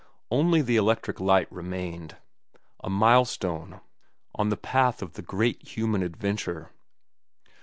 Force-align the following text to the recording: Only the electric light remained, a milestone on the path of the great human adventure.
Only 0.31 0.63
the 0.63 0.77
electric 0.77 1.19
light 1.19 1.47
remained, 1.51 2.17
a 2.83 2.89
milestone 2.89 3.81
on 4.33 4.49
the 4.49 4.57
path 4.57 5.03
of 5.03 5.13
the 5.13 5.21
great 5.21 5.61
human 5.77 6.01
adventure. 6.01 6.71